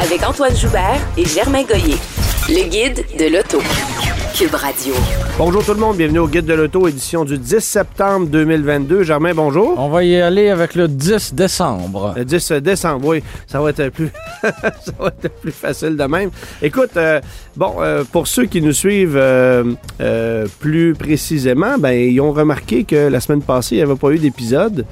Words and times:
Avec 0.00 0.22
Antoine 0.26 0.56
Joubert 0.56 1.00
et 1.18 1.26
Germain 1.26 1.62
Goyer. 1.62 1.98
Le 2.48 2.62
guide 2.68 3.04
de 3.18 3.26
l'auto. 3.26 3.60
Cube 4.34 4.54
Radio. 4.54 4.94
Bonjour 5.38 5.64
tout 5.64 5.74
le 5.74 5.80
monde, 5.80 5.96
bienvenue 5.96 6.18
au 6.20 6.28
Guide 6.28 6.44
de 6.46 6.54
l'Auto, 6.54 6.86
édition 6.88 7.24
du 7.24 7.38
10 7.38 7.60
septembre 7.60 8.26
2022. 8.28 9.02
Germain, 9.02 9.32
bonjour. 9.34 9.74
On 9.78 9.88
va 9.88 10.04
y 10.04 10.20
aller 10.20 10.48
avec 10.48 10.74
le 10.74 10.88
10 10.88 11.34
décembre. 11.34 12.14
Le 12.16 12.24
10 12.24 12.52
décembre, 12.62 13.06
oui, 13.08 13.22
ça 13.46 13.60
va 13.60 13.70
être 13.70 13.88
plus, 13.90 14.10
ça 14.42 14.92
va 14.98 15.08
être 15.22 15.40
plus 15.40 15.52
facile 15.52 15.96
de 15.96 16.04
même. 16.04 16.30
Écoute, 16.62 16.90
euh, 16.96 17.20
bon, 17.56 17.74
euh, 17.80 18.04
pour 18.10 18.26
ceux 18.26 18.46
qui 18.46 18.60
nous 18.62 18.72
suivent 18.72 19.16
euh, 19.16 19.64
euh, 20.00 20.46
plus 20.60 20.94
précisément, 20.94 21.76
ben 21.78 21.92
ils 21.92 22.20
ont 22.20 22.32
remarqué 22.32 22.84
que 22.84 23.08
la 23.08 23.20
semaine 23.20 23.42
passée, 23.42 23.76
il 23.76 23.78
n'y 23.78 23.84
avait 23.84 23.94
pas 23.96 24.10
eu 24.10 24.18
d'épisode. 24.18 24.84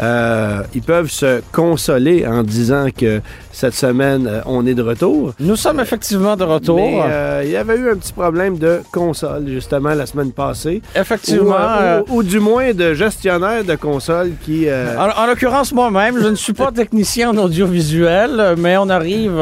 Euh, 0.00 0.62
ils 0.74 0.82
peuvent 0.82 1.10
se 1.10 1.40
consoler 1.52 2.26
en 2.26 2.42
disant 2.42 2.88
que 2.96 3.20
cette 3.52 3.74
semaine, 3.74 4.26
euh, 4.26 4.40
on 4.46 4.66
est 4.66 4.74
de 4.74 4.82
retour. 4.82 5.34
Nous 5.38 5.56
sommes 5.56 5.80
effectivement 5.80 6.36
de 6.36 6.44
retour. 6.44 6.76
Mais 6.76 7.00
euh, 7.04 7.42
il 7.44 7.50
y 7.50 7.56
avait 7.56 7.76
eu 7.76 7.90
un 7.90 7.96
petit 7.96 8.12
problème 8.12 8.58
de 8.58 8.79
console, 8.90 9.46
justement, 9.48 9.94
la 9.94 10.06
semaine 10.06 10.32
passée. 10.32 10.82
effectivement. 10.94 11.50
Ou, 11.50 11.54
euh, 11.54 11.80
euh, 11.80 12.02
ou- 12.08 12.16
ou 12.18 12.22
du 12.22 12.40
moins 12.40 12.72
de 12.72 12.94
gestionnaire 12.94 13.64
de 13.64 13.74
console 13.76 14.32
qui... 14.44 14.68
euh, 14.68 14.96
en, 14.98 15.22
en 15.22 15.26
l'occurrence, 15.26 15.72
moi-même, 15.72 16.20
je 16.20 16.28
ne 16.28 16.34
suis 16.34 16.52
pas 16.52 16.70
technicien 16.72 17.30
en 17.30 17.36
audiovisuel, 17.38 18.54
mais 18.58 18.76
on 18.76 18.88
arrive 18.88 19.40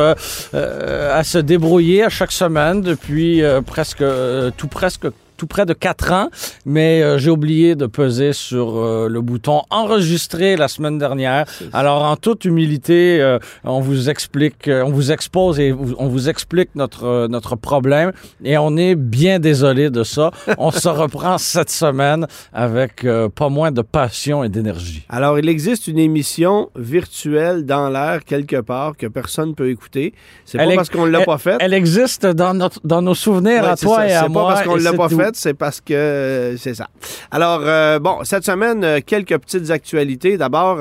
à 0.55 1.25
se 1.25 1.39
débrouiller 1.39 2.05
à 2.05 2.09
chaque 2.09 2.33
semaine 2.33 2.81
depuis 2.83 3.43
presque 3.67 4.05
tout 4.57 4.69
presque 4.69 5.07
tout 5.39 5.47
près 5.47 5.65
de 5.65 5.73
quatre 5.73 6.13
ans, 6.13 6.29
mais 6.67 7.01
euh, 7.03 7.17
j'ai 7.17 7.31
oublié 7.31 7.75
de 7.77 7.87
peser 7.87 8.33
sur 8.35 8.77
euh, 8.77 9.09
le 9.09 9.21
bouton 9.23 9.63
enregistrer 9.71 10.57
la 10.57 10.69
semaine 10.69 10.99
dernière. 10.99 11.47
Alors, 11.73 12.03
en 12.03 12.17
toute 12.17 12.45
humilité, 12.45 13.21
euh, 13.23 13.39
on 13.65 13.81
vous 13.81 14.11
explique, 14.11 14.69
on 14.69 14.91
vous 14.91 15.13
expose 15.13 15.59
et 15.61 15.71
vous- 15.73 15.95
on 15.99 16.09
vous 16.09 16.29
explique 16.29 16.71
notre 16.75 17.27
notre 17.29 17.57
problème 17.57 18.13
et 18.45 18.59
on 18.59 18.77
est 18.77 18.95
bien 18.97 19.39
désolé 19.39 19.89
de 19.91 20.03
ça. 20.03 20.31
On 20.59 20.71
se 20.73 20.89
reprend 20.89 21.39
cette 21.39 21.71
semaine 21.71 22.27
avec 22.53 23.07
pas 23.37 23.49
moins 23.49 23.71
de 23.71 23.83
passion 23.83 24.43
et 24.45 24.49
d'énergie. 24.49 25.05
Alors, 25.09 25.39
il 25.39 25.49
existe 25.49 25.87
une 25.87 25.99
émission 25.99 26.69
virtuelle 26.77 27.65
dans 27.65 27.89
l'air 27.89 28.25
quelque 28.25 28.61
part 28.61 28.97
que 28.97 29.07
personne 29.07 29.51
ne 29.51 29.55
peut 29.55 29.71
écouter. 29.71 30.13
C'est 30.45 30.59
pas 30.59 30.75
parce 30.75 30.91
qu'on 30.91 31.05
l'a 31.05 31.25
pas 31.25 31.39
faite. 31.39 31.59
Elle 31.61 31.75
existe 31.75 32.27
dans, 32.27 32.55
notre, 32.55 32.81
dans 32.85 33.03
nos 33.03 33.15
souvenirs 33.15 33.63
Ouais, 33.63 33.69
à 33.69 33.77
c'est 33.77 33.87
toi 33.87 33.97
ça. 33.99 34.09
et 34.09 34.13
à 34.13 34.23
C'est 34.23 34.29
moi. 34.29 34.43
pas 34.49 34.55
parce 34.55 34.67
qu'on 34.67 34.77
et 34.79 34.83
l'a 34.83 34.91
c'est 34.91 34.97
pas 34.97 35.09
tout. 35.09 35.17
C'est 35.37 35.55
parce 35.55 35.81
que 35.81 35.95
euh, 35.95 36.57
c'est 36.57 36.75
ça. 36.75 36.89
Alors, 37.31 37.61
euh, 37.63 37.99
bon, 37.99 38.25
cette 38.25 38.45
semaine, 38.45 38.85
euh, 38.85 39.01
quelques 39.05 39.37
petites 39.39 39.71
actualités. 39.71 40.37
D'abord, 40.37 40.79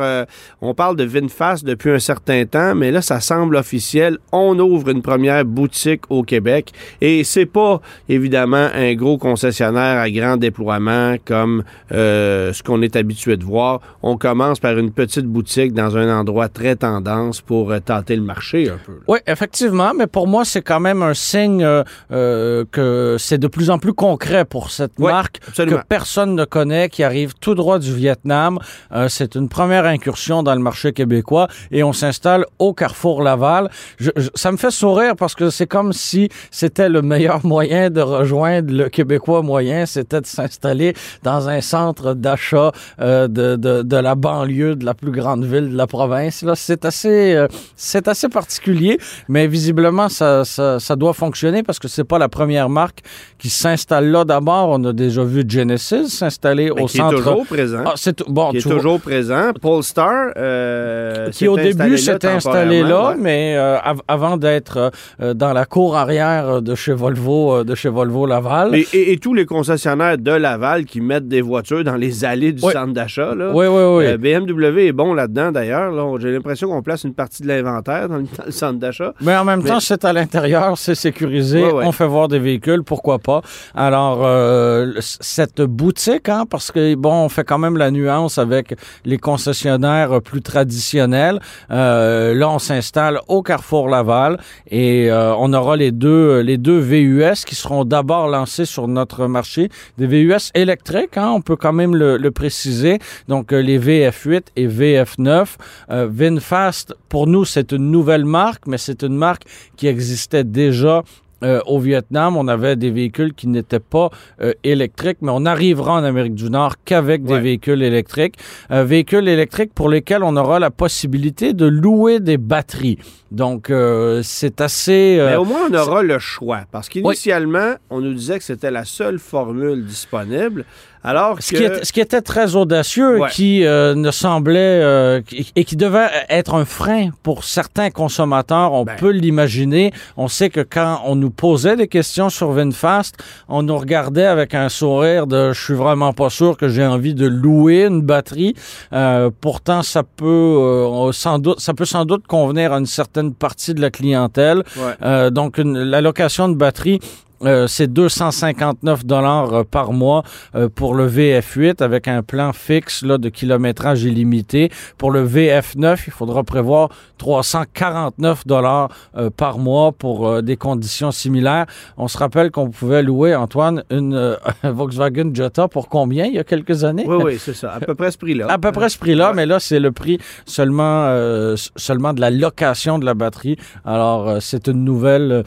on 0.61 0.73
parle 0.73 0.95
de 0.95 1.03
VinFast 1.03 1.63
depuis 1.65 1.91
un 1.91 1.99
certain 1.99 2.45
temps, 2.45 2.75
mais 2.75 2.91
là, 2.91 3.01
ça 3.01 3.19
semble 3.19 3.55
officiel. 3.55 4.17
On 4.31 4.57
ouvre 4.59 4.89
une 4.89 5.01
première 5.01 5.45
boutique 5.45 6.01
au 6.09 6.23
Québec 6.23 6.71
et 7.01 7.23
c'est 7.23 7.45
pas, 7.45 7.81
évidemment, 8.09 8.69
un 8.73 8.93
gros 8.95 9.17
concessionnaire 9.17 9.99
à 9.99 10.09
grand 10.09 10.37
déploiement 10.37 11.15
comme 11.25 11.63
ce 11.91 12.63
qu'on 12.63 12.81
est 12.81 12.95
habitué 12.95 13.37
de 13.37 13.43
voir. 13.43 13.81
On 14.03 14.17
commence 14.17 14.59
par 14.59 14.77
une 14.77 14.91
petite 14.91 15.25
boutique 15.25 15.73
dans 15.73 15.97
un 15.97 16.19
endroit 16.19 16.49
très 16.49 16.75
tendance 16.75 17.41
pour 17.41 17.73
tâter 17.81 18.15
le 18.15 18.23
marché 18.23 18.69
un 18.69 18.79
peu. 18.85 18.99
Oui, 19.07 19.19
effectivement, 19.27 19.93
mais 19.97 20.07
pour 20.07 20.27
moi, 20.27 20.45
c'est 20.45 20.61
quand 20.61 20.79
même 20.79 21.01
un 21.01 21.13
signe 21.13 21.65
que 22.09 23.15
c'est 23.19 23.37
de 23.37 23.47
plus 23.47 23.69
en 23.69 23.79
plus 23.79 23.93
concret 23.93 24.36
pour 24.45 24.71
cette 24.71 24.99
marque 24.99 25.39
absolument. 25.47 25.77
que 25.79 25.83
personne 25.87 26.35
ne 26.35 26.45
connaît, 26.45 26.89
qui 26.89 27.03
arrive 27.03 27.33
tout 27.35 27.55
droit 27.55 27.79
du 27.79 27.93
Vietnam. 27.93 28.59
Euh, 28.91 29.07
c'est 29.09 29.35
une 29.35 29.49
première 29.49 29.85
incursion 29.85 30.43
dans 30.43 30.53
le 30.55 30.61
marché 30.61 30.93
québécois 30.93 31.47
et 31.71 31.83
on 31.83 31.93
s'installe 31.93 32.45
au 32.59 32.73
Carrefour 32.73 33.21
Laval. 33.21 33.69
Je- 33.99 34.11
je- 34.15 34.29
ça 34.35 34.51
me 34.51 34.57
fait 34.57 34.71
sourire 34.71 35.15
parce 35.15 35.35
que 35.35 35.49
c'est 35.49 35.67
comme 35.67 35.93
si 35.93 36.29
c'était 36.51 36.89
le 36.89 37.01
meilleur 37.01 37.45
moyen 37.45 37.89
de 37.89 38.01
rejoindre 38.01 38.73
le 38.73 38.89
Québécois 38.89 39.41
moyen, 39.41 39.85
c'était 39.85 40.21
de 40.21 40.25
s'installer 40.25 40.93
dans 41.23 41.49
un 41.49 41.61
centre 41.61 42.13
d'achat 42.13 42.71
euh, 42.99 43.27
de, 43.27 43.55
de, 43.55 43.81
de 43.83 43.97
la 43.97 44.15
banlieue 44.15 44.75
de 44.75 44.85
la 44.85 44.93
plus 44.93 45.11
grande 45.11 45.43
ville 45.45 45.69
de 45.71 45.77
la 45.77 45.87
province. 45.87 46.41
Là, 46.43 46.53
c'est 46.55 46.85
assez, 46.85 47.33
euh, 47.35 47.47
c'est 47.75 48.07
assez 48.07 48.29
particulier, 48.29 48.97
mais 49.27 49.47
visiblement 49.47 50.09
ça, 50.09 50.45
ça, 50.45 50.79
ça 50.79 50.95
doit 50.95 51.13
fonctionner 51.13 51.63
parce 51.63 51.79
que 51.79 51.87
c'est 51.87 52.03
pas 52.03 52.17
la 52.19 52.29
première 52.29 52.69
marque 52.69 52.99
qui 53.37 53.49
s'installe 53.49 54.09
là. 54.11 54.25
D'abord, 54.27 54.69
on 54.69 54.83
a 54.85 54.93
déjà 54.93 55.23
vu 55.23 55.43
Genesis 55.47 56.09
s'installer 56.09 56.65
Mais 56.75 56.81
au 56.83 56.85
qui 56.85 56.97
centre. 56.97 57.13
est 57.13 57.17
toujours 57.17 57.45
présent. 57.45 57.79
Ah, 57.85 57.93
bon, 58.27 58.51
qui 58.51 58.57
est 58.57 58.63
vois- 58.63 58.75
toujours 58.75 58.99
présent. 58.99 59.51
Polestar, 59.61 60.31
euh, 60.37 61.29
qui 61.31 61.47
au 61.47 61.55
s'est 61.57 61.73
début 61.73 61.97
s'était 61.97 62.27
installé 62.27 62.83
là, 62.83 63.09
ouais. 63.09 63.15
mais 63.19 63.55
euh, 63.57 63.77
av- 63.83 64.01
avant 64.07 64.37
d'être 64.37 64.91
euh, 65.21 65.33
dans 65.33 65.53
la 65.53 65.65
cour 65.65 65.95
arrière 65.95 66.61
de 66.61 66.75
chez 66.75 66.93
Volvo, 66.93 67.63
de 67.63 67.75
chez 67.75 67.89
Volvo 67.89 68.25
Laval. 68.25 68.75
Et, 68.75 68.87
et- 68.93 69.13
et 69.13 69.17
tous 69.17 69.33
les 69.33 69.45
concessionnaires 69.45 70.17
de 70.17 70.31
Laval 70.31 70.85
qui 70.85 71.01
mettent 71.01 71.27
des 71.27 71.41
voitures 71.41 71.83
dans 71.83 71.95
les 71.95 72.25
allées 72.25 72.51
du 72.51 72.63
Oui. 72.63 72.73
centre 72.73 72.93
d'achat. 72.93 73.33
là. 73.35 73.51
Oui, 73.53 73.65
oui, 73.67 73.83
oui. 73.97 74.17
BMW 74.17 74.87
est 74.87 74.91
bon 74.91 75.13
là-dedans 75.13 75.51
d'ailleurs. 75.51 75.91
Là. 75.91 76.03
J'ai 76.19 76.31
l'impression 76.31 76.67
qu'on 76.69 76.81
place 76.81 77.03
une 77.03 77.13
partie 77.13 77.43
de 77.43 77.47
l'inventaire 77.47 78.09
dans, 78.09 78.17
le 78.17 78.23
dans 78.23 78.45
le 78.45 78.51
centre 78.51 78.79
d'achat. 78.79 79.13
Mais 79.21 79.35
en 79.35 79.45
même 79.45 79.61
Mais- 79.63 79.69
temps, 79.69 79.79
c'est 79.79 80.03
à 80.05 80.13
l'intérieur, 80.13 80.77
c'est 80.77 80.95
sécurisé, 80.95 81.63
Ouais, 81.63 81.71
ouais. 81.73 81.83
on 81.85 81.91
fait 81.91 82.07
voir 82.07 82.27
des 82.27 82.39
véhicules, 82.39 82.83
pourquoi 82.83 83.19
pas. 83.19 83.41
Alors, 83.75 84.16
euh, 84.23 84.93
cette 84.99 85.61
boutique, 85.61 86.29
hein, 86.29 86.45
parce 86.49 86.71
que, 86.71 86.95
bon, 86.95 87.25
on 87.25 87.29
fait 87.29 87.43
quand 87.43 87.57
même 87.57 87.77
la 87.77 87.91
nuance 87.91 88.37
avec 88.37 88.75
les 89.05 89.17
concessionnaires 89.17 90.21
plus 90.21 90.41
traditionnels. 90.41 91.39
Euh, 91.71 92.33
là, 92.33 92.49
on 92.49 92.59
s'installe 92.59 93.19
au 93.27 93.41
Carrefour 93.41 93.89
Laval 93.89 94.39
et 94.69 95.09
euh, 95.09 95.33
on 95.37 95.53
aura 95.53 95.75
les 95.75 95.91
deux, 95.91 96.39
les 96.39 96.57
deux 96.57 96.79
VUS 96.79 97.45
qui 97.45 97.55
seront 97.55 97.85
d'abord 97.85 98.27
lancés 98.27 98.65
sur 98.65 98.87
notre 98.87 99.27
marché. 99.27 99.69
Des 99.97 100.07
VUS 100.07 100.51
électriques, 100.53 101.17
hein, 101.17 101.31
on 101.31 101.41
peut 101.41 101.55
quand 101.55 101.73
même 101.73 101.95
le, 101.95 102.31
préciser. 102.31 102.99
Donc, 103.27 103.53
euh, 103.53 103.61
les 103.61 103.79
VF8 103.79 104.43
et 104.55 104.67
VF9. 104.67 105.47
Euh, 105.89 106.07
VinFast, 106.11 106.95
pour 107.09 107.27
nous, 107.27 107.45
c'est 107.45 107.71
une 107.71 107.91
nouvelle 107.91 108.25
marque, 108.25 108.67
mais 108.67 108.77
c'est 108.77 109.03
une 109.03 109.15
marque 109.15 109.43
qui 109.75 109.87
existait 109.87 110.43
déjà 110.43 111.03
euh, 111.43 111.59
au 111.67 111.79
Vietnam, 111.79 112.35
on 112.37 112.47
avait 112.47 112.75
des 112.75 112.89
véhicules 112.91 113.33
qui 113.33 113.47
n'étaient 113.47 113.79
pas 113.79 114.09
euh, 114.41 114.53
électriques, 114.63 115.17
mais 115.21 115.31
on 115.33 115.45
arrivera 115.45 115.93
en 115.93 116.03
Amérique 116.03 116.35
du 116.35 116.49
Nord 116.49 116.75
qu'avec 116.85 117.21
Ouais. 117.21 117.35
des 117.35 117.39
véhicules 117.39 117.81
électriques. 117.83 118.35
Euh, 118.71 118.83
véhicules 118.83 119.27
électriques 119.27 119.73
pour 119.73 119.89
lesquels 119.89 120.23
on 120.23 120.35
aura 120.37 120.59
la 120.59 120.71
possibilité 120.71 121.53
de 121.53 121.65
louer 121.65 122.19
des 122.19 122.37
batteries. 122.37 122.97
Donc, 123.31 123.69
euh, 123.69 124.21
c'est 124.23 124.61
assez... 124.61 125.17
Mais 125.23 125.35
au 125.35 125.45
moins, 125.45 125.67
on 125.69 125.73
aura 125.73 126.01
le 126.03 126.17
choix. 126.19 126.61
Parce 126.71 126.87
qu'initialement, 126.89 127.73
on 127.89 128.01
nous 128.01 128.13
disait 128.13 128.37
que 128.37 128.43
c'était 128.43 128.71
la 128.71 128.85
seule 128.85 129.19
formule 129.19 129.85
disponible. 129.85 130.65
Alors 131.03 131.37
Ce 131.39 131.51
que... 131.51 131.57
qui, 131.57 131.63
est- 131.63 131.85
ce 131.85 131.93
qui 131.93 131.99
était 132.01 132.21
très 132.21 132.55
audacieux, 132.55 133.19
Ouais. 133.19 133.29
qui 133.31 133.65
euh, 133.65 133.95
ne 133.95 134.11
semblait 134.11 134.57
euh, 134.83 135.21
et 135.55 135.63
qui 135.63 135.75
devait 135.75 136.07
être 136.29 136.53
un 136.55 136.65
frein 136.65 137.09
pour 137.23 137.43
certains 137.43 137.89
consommateurs, 137.91 138.73
on 138.73 138.83
Ben. 138.83 138.95
peut 138.97 139.11
l'imaginer. 139.11 139.93
On 140.17 140.27
sait 140.27 140.49
que 140.49 140.61
quand 140.61 141.01
on 141.05 141.15
nous 141.15 141.29
posait 141.29 141.75
des 141.75 141.87
questions 141.87 142.29
sur 142.29 142.51
VinFast, 142.51 143.15
on 143.47 143.63
nous 143.63 143.77
regardait 143.77 144.25
avec 144.25 144.53
un 144.53 144.69
sourire 144.69 145.27
de 145.27 145.53
"je 145.53 145.61
suis 145.63 145.73
vraiment 145.75 146.13
pas 146.13 146.29
sûr 146.29 146.57
que 146.57 146.67
j'ai 146.67 146.85
envie 146.85 147.13
de 147.13 147.27
louer 147.27 147.85
une 147.85 148.01
batterie". 148.01 148.55
Euh, 148.93 149.29
pourtant, 149.41 149.83
ça 149.83 150.03
peut 150.03 150.25
euh, 150.25 151.11
sans 151.13 151.39
doute, 151.39 151.59
ça 151.59 151.73
peut 151.73 151.85
sans 151.85 152.05
doute 152.05 152.27
convenir 152.27 152.73
à 152.73 152.79
une 152.79 152.85
certaine 152.85 153.33
partie 153.33 153.73
de 153.73 153.81
la 153.81 153.91
clientèle. 153.91 154.63
Ouais. 154.75 154.93
Euh, 155.03 155.29
donc, 155.29 155.57
une- 155.57 155.77
la 155.77 156.01
location 156.01 156.49
de 156.49 156.55
batterie 156.55 156.99
euh, 157.43 157.67
c'est 157.67 157.91
259 157.91 159.05
dollars 159.05 159.53
euh, 159.53 159.63
par 159.63 159.93
mois 159.93 160.23
euh, 160.55 160.69
pour 160.73 160.95
le 160.95 161.07
VF8 161.07 161.83
avec 161.83 162.07
un 162.07 162.23
plan 162.23 162.51
fixe 162.53 163.03
là, 163.03 163.17
de 163.17 163.29
kilométrage 163.29 164.03
illimité. 164.03 164.71
Pour 164.97 165.11
le 165.11 165.27
VF9, 165.27 166.03
il 166.07 166.13
faudra 166.13 166.43
prévoir 166.43 166.89
349 167.17 168.47
dollars 168.47 168.89
par 169.35 169.57
mois 169.57 169.91
pour 169.91 170.41
des 170.43 170.55
conditions 170.55 171.11
similaires. 171.11 171.65
On 171.97 172.07
se 172.07 172.17
rappelle 172.17 172.51
qu'on 172.51 172.69
pouvait 172.69 173.01
louer, 173.01 173.35
Antoine, 173.35 173.83
une 173.89 174.37
Volkswagen 174.63 175.33
Jetta 175.33 175.67
pour 175.67 175.89
combien 175.89 176.25
il 176.25 176.33
y 176.33 176.39
a 176.39 176.43
quelques 176.43 176.83
années? 176.83 177.05
Oui, 177.07 177.17
oui, 177.23 177.37
c'est 177.39 177.55
ça. 177.55 177.73
À 177.73 177.79
peu 177.79 177.95
près 177.95 178.11
ce 178.11 178.17
prix-là. 178.17 178.47
À 178.57 178.57
peu 178.59 178.71
près 178.71 178.89
ce 178.89 178.97
prix-là, 178.97 179.33
mais 179.35 179.45
là, 179.45 179.59
c'est 179.59 179.79
le 179.79 179.91
prix 179.91 180.19
seulement, 180.45 181.55
seulement 181.75 182.13
de 182.13 182.21
la 182.21 182.31
location 182.31 182.97
de 182.97 183.05
la 183.05 183.13
batterie. 183.13 183.57
Alors, 183.85 184.41
c'est 184.41 184.67
une 184.67 184.83
nouvelle 184.83 185.43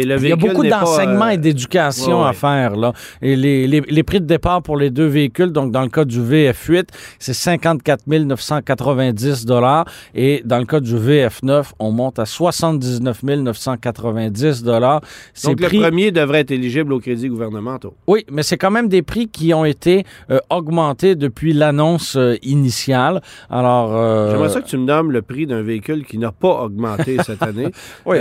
il 0.00 0.28
y 0.28 0.32
a 0.32 0.36
beaucoup 0.36 0.66
d'enseignement 0.66 1.28
et 1.28 1.34
euh, 1.34 1.36
d'éducation 1.36 2.24
à 2.24 2.32
faire. 2.32 2.76
Là. 2.76 2.92
Et 3.20 3.36
les, 3.36 3.66
les, 3.66 3.80
les, 3.80 4.02
prix 4.02 4.20
de 4.20 4.26
départ 4.26 4.62
pour 4.62 4.76
les 4.76 4.90
deux 4.90 5.06
véhicules, 5.06 5.52
donc 5.52 5.70
dans 5.70 5.82
le 5.82 5.88
cas 5.88 6.04
du 6.04 6.20
VF8, 6.20 6.88
c'est 7.18 7.34
54 7.34 8.02
990 8.06 9.44
dollars 9.44 9.84
et 10.14 10.42
dans 10.44 10.58
le 10.58 10.64
cas 10.64 10.80
du 10.80 10.94
VF9, 10.94 11.64
on 11.78 11.90
monte 11.92 12.18
à 12.18 12.26
79 12.26 13.22
990 13.22 14.62
dollars. 14.62 15.00
Donc 15.44 15.60
le 15.60 15.68
premier 15.68 16.10
devrait 16.10 16.40
être 16.40 16.50
éligible 16.50 16.92
aux 16.92 17.00
crédits 17.00 17.28
gouvernementaux. 17.28 17.94
Oui, 18.06 18.24
mais 18.30 18.42
c'est 18.42 18.56
quand 18.56 18.70
même 18.70 18.88
des 18.88 19.02
prix 19.02 19.28
qui 19.28 19.54
ont 19.54 19.64
été 19.64 20.04
euh, 20.30 20.38
augmentés 20.50 21.14
depuis 21.14 21.52
l'annonce 21.52 22.16
euh, 22.16 22.36
initiale. 22.42 23.20
Alors, 23.50 23.90
j'aimerais 24.30 24.48
ça 24.48 24.60
que 24.60 24.68
tu 24.68 24.76
me 24.76 24.84
nommes 24.84 25.12
le 25.12 25.22
prix 25.22 25.46
d'un 25.46 25.62
véhicule 25.62 26.04
qui 26.04 26.18
n'a 26.18 26.32
pas 26.32 26.62
augmenté 26.62 27.16
cette 27.24 27.42
année. 27.42 27.68
oui, 28.06 28.16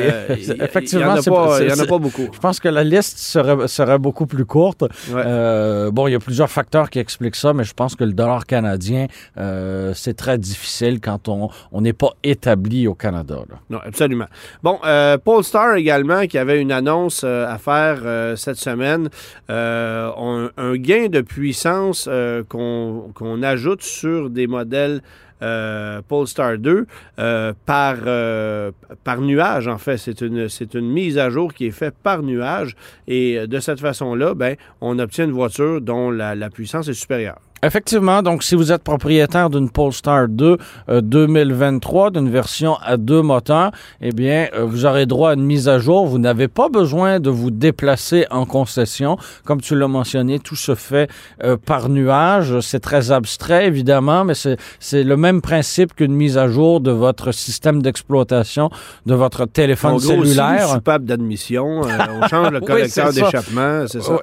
effectivement, 0.59 1.15
c'est 1.21 1.29
il 1.61 1.67
n'y 1.67 1.79
en 1.79 1.83
a 1.83 1.87
pas 1.87 1.97
beaucoup. 1.97 2.27
Je 2.31 2.39
pense 2.39 2.59
que 2.59 2.69
la 2.69 2.83
liste 2.83 3.17
serait, 3.17 3.67
serait 3.67 3.99
beaucoup 3.99 4.25
plus 4.25 4.45
courte. 4.45 4.83
Euh, 5.13 5.91
bon, 5.91 6.07
il 6.07 6.11
y 6.11 6.15
a 6.15 6.19
plusieurs 6.19 6.49
facteurs 6.49 6.89
qui 6.89 6.99
expliquent 6.99 7.35
ça, 7.35 7.53
mais 7.53 7.63
je 7.63 7.73
pense 7.73 7.95
que 7.95 8.03
le 8.03 8.13
dollar 8.13 8.45
canadien, 8.45 9.07
euh, 9.37 9.93
c'est 9.95 10.15
très 10.15 10.37
difficile 10.37 10.99
quand 10.99 11.29
on 11.29 11.49
n'est 11.81 11.93
pas 11.93 12.13
établi 12.23 12.87
au 12.87 12.93
Canada. 12.93 13.39
Non, 13.69 13.79
absolument. 13.85 14.27
Bon, 14.63 14.79
euh, 14.85 15.17
Polestar 15.17 15.75
également, 15.75 16.25
qui 16.27 16.37
avait 16.37 16.59
une 16.61 16.71
annonce 16.71 17.23
à 17.23 17.57
faire 17.57 18.37
cette 18.37 18.57
semaine, 18.57 19.09
un, 19.49 20.49
un, 20.57 20.75
gain 20.75 21.07
de 21.07 21.21
puissance 21.21 22.09
qu'on 22.49 23.43
ajoute 23.43 23.81
sur 23.83 24.29
des 24.29 24.47
modèles 24.47 25.01
euh, 25.41 26.01
Polestar 26.07 26.57
2 26.57 26.85
euh, 27.19 27.53
par, 27.65 27.97
euh, 28.05 28.71
par 29.03 29.21
nuage, 29.21 29.67
en 29.67 29.77
fait. 29.77 29.97
C'est 29.97 30.21
une, 30.21 30.49
c'est 30.49 30.73
une 30.73 30.89
mise 30.89 31.17
à 31.17 31.29
jour 31.29 31.53
qui 31.53 31.67
est 31.67 31.71
faite 31.71 31.95
par 32.01 32.23
nuage. 32.23 32.75
Et 33.07 33.47
de 33.47 33.59
cette 33.59 33.79
façon-là, 33.79 34.33
ben, 34.33 34.55
on 34.81 34.99
obtient 34.99 35.25
une 35.25 35.31
voiture 35.31 35.81
dont 35.81 36.09
la 36.11 36.49
puissance 36.49 36.87
est 36.87 36.93
supérieure. 36.93 37.39
Effectivement, 37.63 38.23
donc 38.23 38.41
si 38.41 38.55
vous 38.55 38.71
êtes 38.71 38.81
propriétaire 38.81 39.51
d'une 39.51 39.69
Polestar 39.69 40.27
2 40.27 40.57
2023, 41.01 42.07
euh, 42.07 42.09
d'une 42.09 42.29
version 42.29 42.75
à 42.83 42.97
deux 42.97 43.21
moteurs, 43.21 43.71
eh 44.01 44.11
bien, 44.11 44.47
euh, 44.55 44.65
vous 44.65 44.85
aurez 44.85 45.05
droit 45.05 45.31
à 45.31 45.33
une 45.35 45.43
mise 45.43 45.69
à 45.69 45.77
jour. 45.77 46.07
Vous 46.07 46.17
n'avez 46.17 46.47
pas 46.47 46.69
besoin 46.69 47.19
de 47.19 47.29
vous 47.29 47.51
déplacer 47.51 48.25
en 48.31 48.45
concession. 48.45 49.17
Comme 49.45 49.61
tu 49.61 49.75
l'as 49.75 49.87
mentionné, 49.87 50.39
tout 50.39 50.55
se 50.55 50.73
fait 50.73 51.07
euh, 51.43 51.55
par 51.55 51.89
nuage. 51.89 52.59
C'est 52.61 52.79
très 52.79 53.11
abstrait, 53.11 53.67
évidemment, 53.67 54.25
mais 54.25 54.33
c'est 54.33 55.03
le 55.03 55.17
même 55.17 55.41
principe 55.41 55.93
qu'une 55.93 56.13
mise 56.13 56.39
à 56.39 56.47
jour 56.47 56.81
de 56.81 56.89
votre 56.89 57.31
système 57.31 57.83
d'exploitation 57.83 58.71
de 59.05 59.13
votre 59.13 59.45
téléphone 59.45 59.91
en 59.91 59.97
gros, 59.97 60.07
cellulaire. 60.23 60.67
Si 60.67 60.73
coupable 60.73 61.05
d'admission, 61.05 61.81
on 61.81 62.27
change 62.27 62.49
le 62.49 62.61
collecteur 62.61 63.13
d'échappement, 63.13 63.85
c'est 63.85 64.01
ça. 64.01 64.19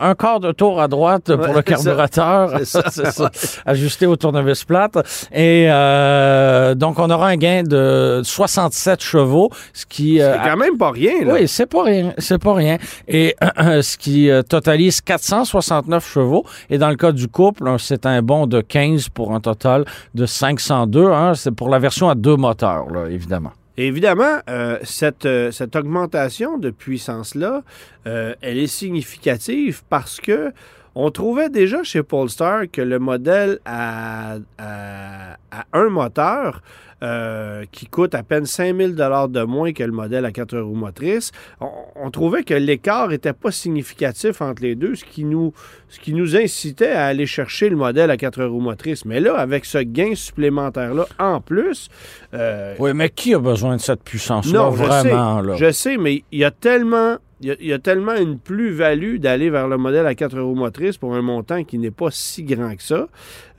un 0.00 0.14
quart 0.16 0.40
de 0.40 0.50
tour 0.50 0.80
à 0.80 0.88
droite 0.88 1.36
pour 1.36 1.54
le 1.54 1.62
carburateur. 1.62 2.39
C'est 2.64 3.10
ça, 3.10 3.30
ajusté 3.66 4.06
au 4.06 4.16
tournevis 4.16 4.64
plate. 4.64 4.96
Et 5.32 5.66
euh, 5.68 6.74
donc, 6.74 6.98
on 6.98 7.10
aura 7.10 7.28
un 7.28 7.36
gain 7.36 7.62
de 7.62 8.20
67 8.22 9.02
chevaux, 9.02 9.50
ce 9.72 9.86
qui... 9.86 10.20
Euh, 10.20 10.34
c'est 10.34 10.48
quand 10.50 10.56
même 10.56 10.76
pas 10.76 10.90
rien, 10.90 11.24
là. 11.24 11.34
Oui, 11.34 11.48
c'est 11.48 11.66
pas 11.66 11.84
rien. 11.84 12.14
C'est 12.18 12.42
pas 12.42 12.54
rien. 12.54 12.78
Et 13.08 13.36
ce 13.56 13.96
qui 13.96 14.30
euh, 14.30 14.42
totalise 14.42 15.00
469 15.00 16.06
chevaux. 16.06 16.44
Et 16.68 16.78
dans 16.78 16.90
le 16.90 16.96
cas 16.96 17.12
du 17.12 17.28
couple, 17.28 17.74
c'est 17.78 18.06
un 18.06 18.22
bond 18.22 18.46
de 18.46 18.60
15 18.60 19.08
pour 19.10 19.34
un 19.34 19.40
total 19.40 19.84
de 20.14 20.26
502. 20.26 21.06
Hein. 21.06 21.34
C'est 21.34 21.52
pour 21.52 21.68
la 21.68 21.78
version 21.78 22.08
à 22.08 22.14
deux 22.14 22.36
moteurs, 22.36 22.90
là, 22.90 23.08
évidemment. 23.08 23.52
évidemment, 23.76 24.38
cette, 24.82 25.28
cette, 25.52 25.76
augmentation 25.76 26.58
de 26.58 26.70
puissance-là, 26.70 27.62
elle 28.04 28.58
est 28.58 28.66
significative 28.66 29.82
parce 29.88 30.20
que 30.20 30.52
on 30.94 31.10
trouvait 31.10 31.48
déjà 31.48 31.82
chez 31.82 32.02
Polestar 32.02 32.62
que 32.70 32.82
le 32.82 32.98
modèle 32.98 33.58
à, 33.64 34.36
un 35.72 35.88
moteur 35.88 36.62
euh, 37.02 37.64
qui 37.72 37.86
coûte 37.86 38.14
à 38.14 38.22
peine 38.22 38.44
5000 38.44 38.94
dollars 38.94 39.28
de 39.28 39.42
moins 39.42 39.72
que 39.72 39.82
le 39.82 39.92
modèle 39.92 40.26
à 40.26 40.32
quatre 40.32 40.58
roues 40.58 40.74
motrices, 40.74 41.32
on, 41.60 42.10
trouvait 42.10 42.42
que 42.42 42.52
l'écart 42.52 43.08
n'était 43.08 43.32
pas 43.32 43.50
significatif 43.50 44.42
entre 44.42 44.62
les 44.62 44.74
deux, 44.74 44.94
ce 44.96 45.04
qui, 45.04 45.24
nous, 45.24 45.54
ce 45.88 45.98
qui 45.98 46.12
nous 46.12 46.36
incitait 46.36 46.90
à 46.90 47.06
aller 47.06 47.24
chercher 47.24 47.70
le 47.70 47.76
modèle 47.76 48.10
à 48.10 48.18
quatre 48.18 48.44
roues 48.44 48.60
motrices. 48.60 49.06
Mais 49.06 49.20
là, 49.20 49.36
avec 49.36 49.64
ce 49.64 49.78
gain 49.78 50.14
supplémentaire-là 50.14 51.06
en 51.18 51.40
plus... 51.40 51.88
Euh, 52.34 52.74
oui, 52.78 52.90
mais 52.92 53.08
qui 53.08 53.32
a 53.32 53.38
besoin 53.38 53.76
de 53.76 53.80
cette 53.80 54.02
puissance-là, 54.02 54.68
vraiment? 54.68 55.56
Je 55.56 55.70
sais, 55.70 55.96
mais 55.96 56.22
il 56.32 56.40
y 56.40 56.44
a 56.44 56.50
tellement 56.50 57.16
il 57.42 57.66
y, 57.66 57.72
a, 57.72 57.78
tellement 57.78 58.14
une 58.16 58.38
plus-value 58.38 59.16
d'aller 59.16 59.48
vers 59.48 59.66
le 59.66 59.78
modèle 59.78 60.06
à 60.06 60.14
quatre 60.14 60.38
roues 60.38 60.54
motrices 60.54 60.98
pour 60.98 61.14
un 61.14 61.22
montant 61.22 61.64
qui 61.64 61.78
n'est 61.78 61.90
pas 61.90 62.10
si 62.10 62.42
grand 62.42 62.76
que 62.76 62.82
ça, 62.82 63.06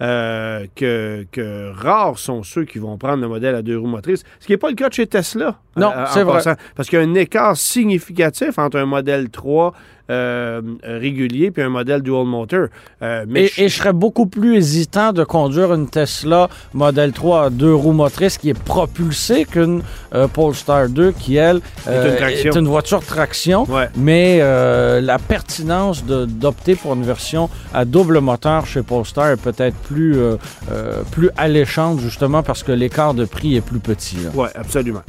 euh, 0.01 0.67
que, 0.75 1.25
que, 1.31 1.71
rares 1.73 2.19
sont 2.19 2.43
ceux 2.43 2.65
qui 2.65 2.77
vont 2.77 2.97
prendre 2.97 3.21
le 3.21 3.27
modèle 3.27 3.55
à 3.55 3.63
deux 3.63 3.77
roues 3.77 3.87
motrices, 3.87 4.23
ce 4.39 4.45
qui 4.45 4.51
n'est 4.51 4.59
pas 4.59 4.69
le 4.69 4.75
cas 4.75 4.89
de 4.89 4.93
chez 4.93 5.07
Tesla. 5.07 5.57
Non, 5.75 5.91
euh, 5.95 6.05
c'est 6.09 6.23
vrai. 6.23 6.41
parce 6.75 6.89
qu'il 6.89 6.99
y 6.99 7.01
a 7.01 7.05
un 7.05 7.15
écart 7.15 7.57
significatif 7.57 8.59
entre 8.59 8.77
un 8.77 8.85
modèle 8.85 9.31
3 9.31 9.73
euh, 10.11 10.61
régulier 10.83 11.51
puis 11.51 11.63
un 11.63 11.69
modèle 11.69 12.01
dual 12.01 12.25
motor. 12.25 12.67
Euh, 13.01 13.23
mais 13.27 13.49
et, 13.57 13.69
je... 13.69 13.75
serais 13.77 13.93
beaucoup 13.93 14.25
plus 14.25 14.57
hésitant 14.57 15.13
de 15.13 15.23
conduire 15.23 15.73
une 15.73 15.87
Tesla 15.87 16.49
Model 16.73 17.13
3 17.13 17.45
à 17.45 17.49
deux 17.49 17.73
roues 17.73 17.93
motrices 17.93 18.37
qui 18.37 18.49
est 18.49 18.59
propulsée 18.59 19.45
qu'une 19.45 19.81
euh, 20.13 20.27
Polestar 20.27 20.89
2 20.89 21.13
qui, 21.13 21.37
elle, 21.37 21.61
est 21.87 22.55
une, 22.55 22.67
voiture 22.67 22.99
traction. 23.05 23.65
Mais 23.95 24.39
la 25.01 25.17
pertinence 25.17 26.03
d'opter 26.05 26.75
pour 26.75 26.93
une 26.93 27.03
version 27.03 27.49
à 27.73 27.85
double 27.85 28.19
moteur 28.19 28.65
chez 28.65 28.83
Polestar 28.83 29.29
est 29.29 29.41
peut-être 29.41 29.77
plus, 29.77 30.17
plus 31.11 31.29
alléchante 31.37 32.01
justement 32.01 32.43
parce 32.43 32.63
que 32.63 32.73
l'écart 32.73 33.13
de 33.13 33.23
prix 33.25 33.55
est 33.55 33.61
plus 33.61 33.79
petit. 33.79 34.17
Oui, 34.35 34.49
absolument. 34.55 35.01